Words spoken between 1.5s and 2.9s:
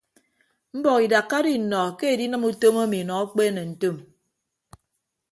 innọ ke edinịm utom